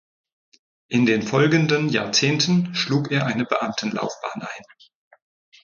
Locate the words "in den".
0.87-1.21